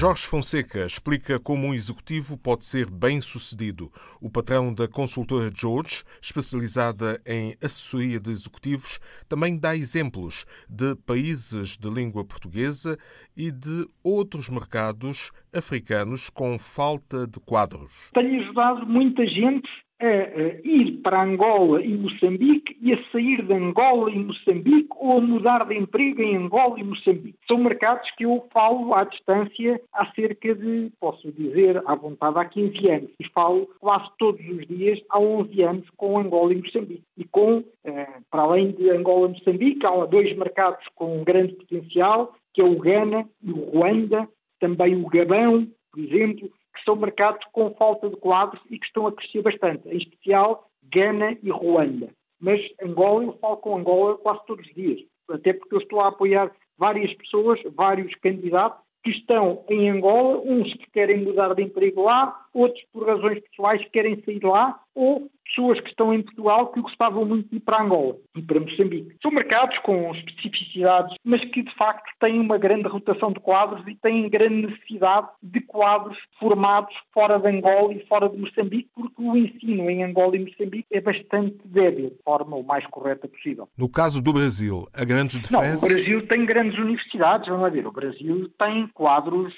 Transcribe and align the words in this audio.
Jorge 0.00 0.26
Fonseca 0.26 0.86
explica 0.86 1.38
como 1.38 1.66
um 1.66 1.74
executivo 1.74 2.38
pode 2.38 2.64
ser 2.64 2.88
bem 2.90 3.20
sucedido. 3.20 3.92
O 4.18 4.30
patrão 4.30 4.72
da 4.72 4.88
consultora 4.88 5.50
George, 5.54 6.04
especializada 6.22 7.20
em 7.26 7.54
assessoria 7.62 8.18
de 8.18 8.30
executivos, 8.30 8.98
também 9.28 9.60
dá 9.60 9.76
exemplos 9.76 10.46
de 10.70 10.96
países 11.04 11.76
de 11.76 11.90
língua 11.90 12.24
portuguesa 12.24 12.96
e 13.36 13.50
de 13.50 13.86
outros 14.02 14.48
mercados 14.48 15.32
africanos 15.54 16.30
com 16.30 16.58
falta 16.58 17.26
de 17.26 17.38
quadros. 17.38 18.10
Tenho 18.14 18.40
ajudado 18.40 18.86
muita 18.86 19.26
gente 19.26 19.68
a, 20.00 20.60
ir 20.64 21.00
para 21.02 21.22
Angola 21.22 21.82
e 21.82 21.96
Moçambique 21.96 22.76
e 22.80 22.92
a 22.92 23.02
sair 23.12 23.42
de 23.42 23.52
Angola 23.52 24.10
e 24.10 24.18
Moçambique 24.18 24.88
ou 24.96 25.18
a 25.18 25.20
mudar 25.20 25.66
de 25.66 25.76
emprego 25.76 26.22
em 26.22 26.36
Angola 26.36 26.80
e 26.80 26.84
Moçambique. 26.84 27.38
São 27.46 27.58
mercados 27.58 28.10
que 28.16 28.24
eu 28.24 28.46
falo 28.52 28.94
à 28.94 29.04
distância 29.04 29.80
há 29.92 30.06
cerca 30.12 30.54
de, 30.54 30.90
posso 30.98 31.30
dizer, 31.32 31.82
à 31.86 31.94
vontade, 31.94 32.38
há 32.38 32.44
15 32.44 32.90
anos. 32.90 33.10
E 33.20 33.28
falo 33.28 33.68
quase 33.78 34.08
todos 34.18 34.40
os 34.48 34.66
dias 34.66 34.98
há 35.10 35.20
11 35.20 35.62
anos 35.62 35.90
com 35.96 36.18
Angola 36.18 36.52
e 36.52 36.56
Moçambique. 36.56 37.04
E 37.16 37.24
com, 37.24 37.62
eh, 37.84 38.08
para 38.30 38.42
além 38.42 38.72
de 38.72 38.90
Angola 38.90 39.28
e 39.28 39.38
Moçambique, 39.38 39.86
há 39.86 40.06
dois 40.06 40.34
mercados 40.36 40.86
com 40.94 41.22
grande 41.22 41.54
potencial, 41.54 42.34
que 42.54 42.62
é 42.62 42.64
o 42.64 42.78
Ghana 42.78 43.28
e 43.42 43.52
o 43.52 43.56
Ruanda, 43.56 44.28
também 44.58 44.96
o 44.96 45.06
Gabão, 45.06 45.68
por 45.92 46.00
exemplo, 46.00 46.50
que 46.74 46.84
são 46.84 46.96
mercados 46.96 47.44
com 47.52 47.74
falta 47.74 48.08
de 48.08 48.16
quadros 48.16 48.60
e 48.70 48.78
que 48.78 48.86
estão 48.86 49.06
a 49.06 49.12
crescer 49.12 49.42
bastante, 49.42 49.88
em 49.88 49.96
especial 49.96 50.68
Gana 50.92 51.36
e 51.42 51.50
Ruanda. 51.50 52.08
Mas 52.40 52.60
Angola, 52.82 53.24
eu 53.24 53.38
falo 53.38 53.56
com 53.58 53.76
Angola 53.76 54.16
quase 54.18 54.46
todos 54.46 54.66
os 54.66 54.74
dias, 54.74 55.00
até 55.28 55.52
porque 55.52 55.74
eu 55.74 55.80
estou 55.80 56.00
a 56.00 56.08
apoiar 56.08 56.50
várias 56.78 57.12
pessoas, 57.14 57.60
vários 57.74 58.14
candidatos 58.16 58.80
que 59.02 59.10
estão 59.10 59.64
em 59.68 59.88
Angola, 59.90 60.40
uns 60.44 60.72
que 60.74 60.90
querem 60.90 61.24
mudar 61.24 61.54
de 61.54 61.62
emprego 61.62 62.02
lá, 62.02 62.46
outros 62.52 62.84
por 62.92 63.06
razões 63.06 63.40
pessoais 63.40 63.82
que 63.82 63.90
querem 63.90 64.22
sair 64.24 64.42
lá, 64.42 64.80
ou 64.94 65.30
pessoas 65.44 65.80
que 65.80 65.88
estão 65.88 66.12
em 66.14 66.22
Portugal 66.22 66.68
que 66.68 66.80
gostavam 66.80 67.24
muito 67.24 67.48
de 67.48 67.56
ir 67.56 67.60
para 67.60 67.82
Angola 67.82 68.16
e 68.36 68.42
para 68.42 68.60
Moçambique. 68.60 69.16
São 69.20 69.30
mercados 69.30 69.78
com 69.78 70.12
especificidades, 70.14 71.16
mas 71.24 71.44
que 71.44 71.62
de 71.62 71.74
facto 71.74 72.08
têm 72.20 72.38
uma 72.38 72.56
grande 72.58 72.88
rotação 72.88 73.32
de 73.32 73.40
quadros 73.40 73.86
e 73.86 73.94
têm 73.96 74.28
grande 74.28 74.66
necessidade 74.66 75.28
de 75.42 75.60
quadros 75.60 76.16
formados 76.38 76.94
fora 77.12 77.38
de 77.38 77.48
Angola 77.48 77.92
e 77.92 78.06
fora 78.06 78.28
de 78.28 78.36
Moçambique, 78.36 78.88
porque 78.94 79.22
o 79.22 79.36
ensino 79.36 79.90
em 79.90 80.04
Angola 80.04 80.36
e 80.36 80.44
Moçambique 80.44 80.86
é 80.90 81.00
bastante 81.00 81.58
débil, 81.64 82.10
de 82.10 82.22
forma 82.24 82.56
o 82.56 82.62
mais 82.62 82.86
correta 82.86 83.26
possível. 83.26 83.68
No 83.76 83.88
caso 83.88 84.22
do 84.22 84.32
Brasil, 84.32 84.86
há 84.94 85.04
grandes 85.04 85.40
diferenças? 85.40 85.82
Não, 85.82 85.88
o 85.88 85.92
Brasil 85.92 86.26
tem 86.26 86.44
grandes 86.44 86.78
universidades, 86.78 87.48
vamos 87.48 87.72
ver, 87.72 87.86
o 87.86 87.92
Brasil 87.92 88.50
tem 88.58 88.86
quadros 88.88 89.52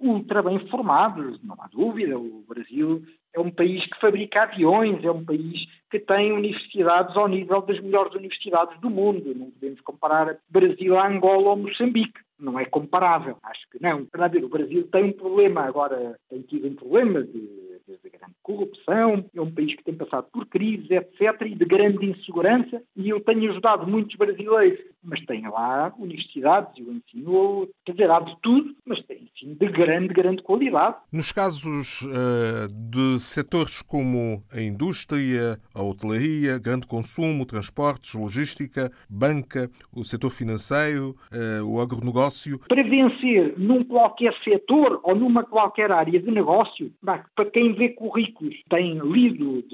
ultra 0.00 0.42
bem 0.42 0.58
formados, 0.68 1.40
não 1.42 1.56
há 1.60 1.68
dúvida, 1.68 2.18
o 2.18 2.44
Brasil 2.48 3.02
é 3.32 3.40
um 3.40 3.50
país 3.50 3.86
que 3.86 4.00
fabrica 4.00 4.42
aviões, 4.42 5.04
é 5.04 5.10
um 5.10 5.24
país 5.24 5.66
que 5.90 5.98
tem 5.98 6.32
universidades 6.32 7.16
ao 7.16 7.28
nível 7.28 7.62
das 7.62 7.80
melhores 7.80 8.14
universidades 8.14 8.78
do 8.80 8.90
mundo. 8.90 9.34
Não 9.34 9.50
podemos 9.50 9.80
comparar 9.80 10.36
Brasil 10.48 10.98
a 10.98 11.06
Angola 11.06 11.50
ou 11.50 11.56
Moçambique. 11.56 12.20
Não 12.38 12.58
é 12.58 12.64
comparável, 12.64 13.36
acho 13.42 13.68
que 13.70 13.80
não. 13.82 14.06
O 14.44 14.48
Brasil 14.48 14.88
tem 14.90 15.04
um 15.04 15.12
problema, 15.12 15.62
agora 15.62 16.18
tem 16.28 16.40
tido 16.42 16.68
um 16.68 16.74
problema 16.74 17.22
de 17.22 17.70
de 18.02 18.10
grande 18.10 18.34
corrupção, 18.42 19.24
é 19.34 19.40
um 19.40 19.50
país 19.50 19.74
que 19.74 19.82
tem 19.82 19.94
passado 19.94 20.26
por 20.32 20.46
crises, 20.46 20.90
etc., 20.90 21.42
e 21.46 21.54
de 21.54 21.64
grande 21.64 22.06
insegurança, 22.06 22.82
e 22.96 23.08
eu 23.08 23.20
tenho 23.20 23.50
ajudado 23.50 23.86
muitos 23.86 24.16
brasileiros, 24.16 24.80
mas 25.02 25.24
tem 25.24 25.42
lá 25.48 25.92
universidades 25.98 26.72
e 26.76 26.82
o 26.82 26.92
ensino, 26.92 27.68
quer 27.84 27.92
dizer, 27.92 28.10
há 28.10 28.20
de 28.20 28.36
tudo, 28.42 28.74
mas 28.84 29.02
tem 29.04 29.28
ensino 29.34 29.54
de 29.54 29.68
grande, 29.68 30.08
grande 30.08 30.42
qualidade. 30.42 30.96
Nos 31.12 31.32
casos 31.32 32.02
uh, 32.02 32.68
de 32.68 33.18
setores 33.18 33.82
como 33.82 34.42
a 34.52 34.60
indústria, 34.60 35.58
a 35.74 35.82
hotelaria, 35.82 36.58
grande 36.58 36.86
consumo, 36.86 37.46
transportes, 37.46 38.14
logística, 38.14 38.90
banca, 39.08 39.70
o 39.92 40.04
setor 40.04 40.30
financeiro, 40.30 41.16
uh, 41.32 41.64
o 41.64 41.80
agronegócio. 41.80 42.58
Para 42.68 42.82
vencer 42.82 43.54
num 43.58 43.84
qualquer 43.84 44.34
setor 44.44 45.00
ou 45.02 45.14
numa 45.14 45.44
qualquer 45.44 45.90
área 45.90 46.20
de 46.20 46.30
negócio, 46.30 46.92
para 47.04 47.50
quem 47.52 47.72
vê 47.72 47.90
currículos, 47.90 48.56
tem 48.68 48.98
lido 48.98 49.64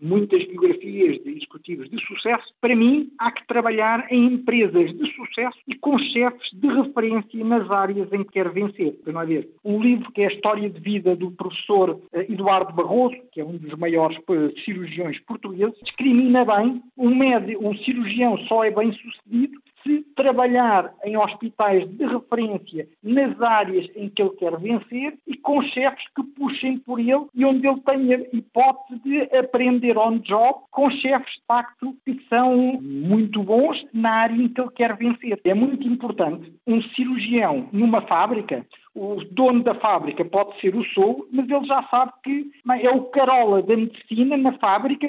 muitas 0.00 0.44
biografias 0.44 1.22
de 1.22 1.30
executivos 1.70 1.90
de 1.90 2.06
sucesso, 2.06 2.54
para 2.60 2.74
mim 2.74 3.10
há 3.18 3.30
que 3.30 3.46
trabalhar 3.46 4.06
em 4.10 4.34
empresas 4.34 4.92
de 4.96 5.12
sucesso 5.14 5.58
e 5.66 5.74
com 5.74 5.98
chefes 5.98 6.50
de 6.52 6.68
referência 6.68 7.44
nas 7.44 7.70
áreas 7.70 8.12
em 8.12 8.24
que 8.24 8.32
quer 8.32 8.48
vencer. 8.50 8.92
Para 9.04 9.24
ver, 9.24 9.48
um 9.64 9.80
livro 9.80 10.10
que 10.12 10.22
é 10.22 10.26
a 10.26 10.32
história 10.32 10.68
de 10.68 10.80
vida 10.80 11.14
do 11.14 11.30
professor 11.30 12.00
eh, 12.12 12.26
Eduardo 12.28 12.72
Barroso, 12.72 13.16
que 13.32 13.40
é 13.40 13.44
um 13.44 13.56
dos 13.56 13.74
maiores 13.78 14.16
eh, 14.16 14.60
cirurgiões 14.64 15.18
portugueses, 15.20 15.78
discrimina 15.82 16.44
bem 16.44 16.82
um 16.96 17.14
médico, 17.14 17.68
um 17.68 17.76
cirurgião 17.76 18.36
só 18.46 18.64
é 18.64 18.70
bem 18.70 18.92
sucedido 18.92 19.60
se 19.82 20.02
trabalhar 20.14 20.92
em 21.04 21.16
hospitais 21.16 21.88
de 21.88 22.04
referência 22.04 22.88
nas 23.02 23.40
áreas 23.40 23.86
em 23.96 24.08
que 24.08 24.22
ele 24.22 24.30
quer 24.30 24.56
vencer 24.58 25.18
e 25.26 25.36
com 25.36 25.62
chefes 25.62 26.04
que 26.14 26.22
puxem 26.22 26.78
por 26.78 26.98
ele 26.98 27.26
e 27.34 27.44
onde 27.44 27.66
ele 27.66 27.80
tenha 27.80 28.26
hipótese 28.32 29.00
de 29.02 29.22
aprender 29.36 29.96
on 29.96 30.18
job 30.18 30.60
com 30.70 30.90
chefes 30.90 31.34
de 31.34 31.42
facto 31.46 31.96
que 32.04 32.20
são 32.28 32.80
muito 32.80 33.42
bons 33.42 33.86
na 33.92 34.10
área 34.10 34.34
em 34.34 34.48
que 34.48 34.60
ele 34.60 34.70
quer 34.70 34.96
vencer. 34.96 35.40
É 35.44 35.54
muito 35.54 35.86
importante 35.86 36.52
um 36.66 36.82
cirurgião 36.82 37.68
numa 37.72 38.00
fábrica 38.02 38.64
o 38.94 39.22
dono 39.30 39.62
da 39.62 39.74
fábrica 39.74 40.24
pode 40.24 40.60
ser 40.60 40.74
o 40.74 40.84
sou, 40.84 41.26
mas 41.30 41.48
ele 41.48 41.64
já 41.64 41.82
sabe 41.90 42.12
que 42.24 42.50
é 42.82 42.90
o 42.90 43.04
carola 43.04 43.62
da 43.62 43.76
medicina 43.76 44.36
na 44.36 44.52
fábrica 44.58 45.08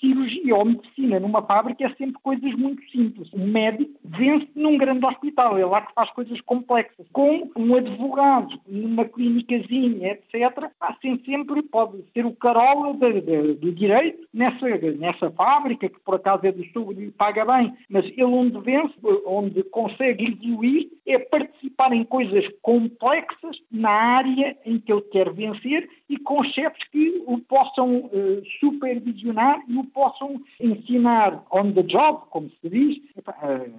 cirurgia 0.00 0.54
ou 0.54 0.64
medicina 0.64 1.20
numa 1.20 1.42
fábrica 1.42 1.84
é 1.84 1.94
sempre 1.94 2.20
coisas 2.22 2.52
muito 2.54 2.82
simples. 2.90 3.30
O 3.32 3.38
médico 3.38 3.99
vence 4.10 4.48
num 4.54 4.76
grande 4.76 5.06
hospital, 5.06 5.56
é 5.56 5.64
lá 5.64 5.82
que 5.82 5.94
faz 5.94 6.10
coisas 6.10 6.40
complexas. 6.42 7.06
Com 7.12 7.50
um 7.56 7.74
advogado 7.74 8.60
numa 8.66 9.04
clínicazinha, 9.04 10.12
etc., 10.12 10.70
assim 10.80 11.20
sempre 11.24 11.62
pode 11.62 12.04
ser 12.12 12.26
o 12.26 12.34
carola 12.34 12.94
do 12.94 13.72
direito 13.72 14.26
nessa, 14.32 14.66
nessa 14.98 15.30
fábrica, 15.30 15.88
que 15.88 16.00
por 16.00 16.16
acaso 16.16 16.46
é 16.46 16.52
do 16.52 16.64
sul 16.72 16.92
e 16.92 17.10
paga 17.10 17.44
bem, 17.44 17.72
mas 17.88 18.04
ele 18.04 18.24
onde 18.24 18.58
vence, 18.60 18.94
onde 19.26 19.62
consegue 19.64 20.32
evoluir, 20.32 20.88
é 21.06 21.18
participar 21.18 21.92
em 21.92 22.04
coisas 22.04 22.46
complexas 22.62 23.56
na 23.70 23.90
área 23.90 24.56
em 24.64 24.78
que 24.78 24.92
ele 24.92 25.02
quer 25.02 25.32
vencer 25.32 25.88
e 26.08 26.18
com 26.18 26.42
chefes 26.44 26.82
que 26.90 27.22
o 27.26 27.38
possam 27.38 27.96
uh, 27.96 28.42
supervisionar 28.60 29.62
e 29.68 29.76
o 29.76 29.84
possam 29.84 30.40
ensinar 30.60 31.44
on 31.50 31.72
the 31.72 31.82
job, 31.82 32.22
como 32.30 32.50
se 32.60 32.68
diz, 32.68 32.98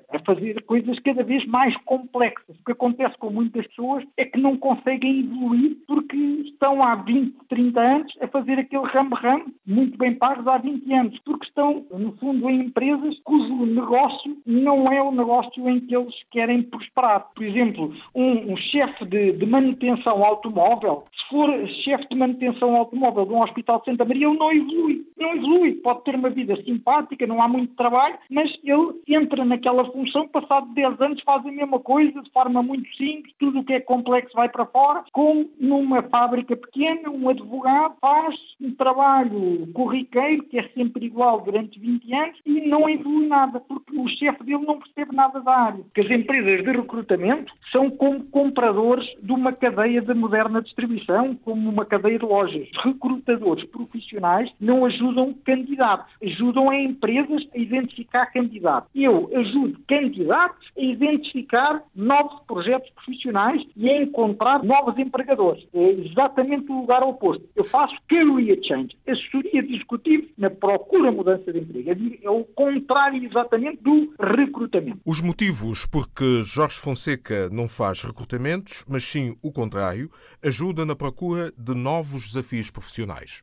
a 0.09 0.20
fazer 0.25 0.61
coisas 0.63 0.97
cada 0.99 1.23
vez 1.23 1.45
mais 1.45 1.75
complexas. 1.77 2.55
O 2.57 2.65
que 2.65 2.71
acontece 2.71 3.17
com 3.17 3.29
muitas 3.29 3.67
pessoas 3.67 4.03
é 4.17 4.25
que 4.25 4.39
não 4.39 4.57
conseguem 4.57 5.21
evoluir 5.21 5.77
porque 5.87 6.17
estão 6.17 6.81
há 6.81 6.95
20, 6.95 7.35
30 7.49 7.81
anos 7.81 8.13
a 8.21 8.27
fazer 8.27 8.59
aquele 8.59 8.85
ram-ram 8.85 9.45
muito 9.65 9.97
bem 9.97 10.13
pagos 10.13 10.45
há 10.47 10.57
20 10.57 10.93
anos, 10.93 11.19
porque 11.25 11.45
estão, 11.45 11.85
no 11.91 12.13
fundo, 12.17 12.49
em 12.49 12.61
empresas 12.61 13.19
cujo 13.23 13.65
negócio 13.65 14.37
não 14.45 14.85
é 14.91 15.01
o 15.01 15.11
negócio 15.11 15.67
em 15.69 15.79
que 15.79 15.95
eles 15.95 16.15
querem 16.31 16.61
prosperar. 16.63 17.27
Por 17.33 17.43
exemplo, 17.43 17.93
um, 18.13 18.53
um 18.53 18.57
chefe 18.57 19.05
de, 19.05 19.31
de 19.31 19.45
manutenção 19.45 20.23
automóvel, 20.23 21.05
se 21.15 21.29
for 21.29 21.67
chefe 21.83 22.07
de 22.09 22.15
manutenção 22.15 22.75
automóvel 22.75 23.25
de 23.25 23.33
um 23.33 23.41
hospital 23.41 23.79
de 23.79 23.85
Santa 23.85 24.05
Maria, 24.05 24.27
ele 24.27 24.37
não 24.37 24.51
evolui. 24.51 25.05
Não 25.17 25.35
evolui. 25.35 25.73
Pode 25.75 26.03
ter 26.03 26.15
uma 26.15 26.29
vida 26.29 26.55
simpática, 26.63 27.27
não 27.27 27.41
há 27.41 27.47
muito 27.47 27.75
trabalho, 27.75 28.17
mas 28.29 28.51
ele 28.63 29.01
entra 29.07 29.45
naquela 29.45 29.85
função, 29.85 30.10
passado 30.27 30.73
10 30.73 31.01
anos 31.01 31.21
faz 31.23 31.45
a 31.45 31.51
mesma 31.51 31.79
coisa, 31.79 32.21
de 32.21 32.31
forma 32.31 32.61
muito 32.61 32.87
simples, 32.95 33.33
tudo 33.39 33.59
o 33.59 33.63
que 33.63 33.73
é 33.73 33.79
complexo 33.79 34.35
vai 34.35 34.49
para 34.49 34.65
fora, 34.65 35.03
como 35.11 35.49
numa 35.59 36.01
fábrica 36.03 36.55
pequena, 36.55 37.09
um 37.09 37.29
advogado 37.29 37.95
faz 37.99 38.35
um 38.59 38.73
trabalho 38.73 39.67
corriqueiro, 39.73 40.43
que 40.43 40.59
é 40.59 40.69
sempre 40.69 41.05
igual 41.05 41.41
durante 41.41 41.79
20 41.79 42.13
anos, 42.13 42.37
e 42.45 42.67
não 42.67 42.89
evolui 42.89 43.27
nada, 43.27 43.59
porque 43.59 43.80
o 44.01 44.07
chefe 44.07 44.43
dele 44.43 44.65
não 44.65 44.79
percebe 44.79 45.15
nada 45.15 45.39
da 45.39 45.51
área. 45.51 45.83
Porque 45.83 46.01
as 46.01 46.11
empresas 46.11 46.63
de 46.63 46.71
recrutamento 46.71 47.53
são 47.71 47.89
como 47.89 48.23
compradores 48.25 49.07
de 49.21 49.31
uma 49.31 49.51
cadeia 49.51 50.01
de 50.01 50.13
moderna 50.13 50.61
distribuição, 50.61 51.35
como 51.35 51.69
uma 51.69 51.85
cadeia 51.85 52.19
de 52.19 52.25
lojas. 52.25 52.67
Recrutadores 52.83 53.65
profissionais 53.65 54.51
não 54.59 54.85
ajudam 54.85 55.33
candidatos 55.43 56.11
ajudam 56.23 56.69
a 56.69 56.77
empresas 56.77 57.43
a 57.53 57.57
identificar 57.57 58.27
candidatos. 58.27 58.89
Eu 58.95 59.29
ajudo 59.33 59.79
candidatos 59.87 60.69
a 60.77 60.81
identificar 60.81 61.83
novos 61.95 62.39
projetos 62.47 62.89
profissionais 62.91 63.65
e 63.75 63.89
a 63.89 64.01
encontrar 64.01 64.63
novos 64.63 64.97
empregadores. 64.97 65.65
É 65.73 65.89
exatamente 65.91 66.71
o 66.71 66.81
lugar 66.81 67.03
oposto. 67.03 67.47
Eu 67.55 67.63
faço 67.63 67.95
career 68.07 68.59
change, 68.63 68.97
assessoria 69.07 69.63
de 69.63 69.75
executivo 69.75 70.27
na 70.37 70.49
procura 70.49 71.11
mudança 71.11 71.51
de 71.51 71.59
emprego. 71.59 71.91
É 72.23 72.29
o 72.29 72.43
contrário 72.43 73.23
exatamente 73.23 73.81
do 73.81 73.90
recrutamento. 74.19 74.99
Os 75.05 75.21
motivos 75.21 75.85
por 75.85 76.09
que 76.09 76.43
Jorge 76.43 76.77
Fonseca 76.77 77.49
não 77.49 77.67
faz 77.67 78.01
recrutamentos, 78.01 78.83
mas 78.87 79.03
sim 79.03 79.35
o 79.41 79.51
contrário, 79.51 80.09
ajuda 80.43 80.85
na 80.85 80.95
procura 80.95 81.53
de 81.57 81.73
novos 81.73 82.27
desafios 82.27 82.69
profissionais. 82.69 83.41